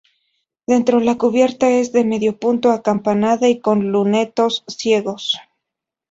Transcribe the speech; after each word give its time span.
Dentro 0.65 0.99
la 0.99 1.15
cubierta 1.15 1.69
es 1.69 1.91
de 1.91 2.03
medio 2.03 2.39
punto 2.39 2.71
acampanada 2.71 3.49
y 3.49 3.59
con 3.59 3.91
lunetos 3.91 4.63
ciegos. 4.67 5.37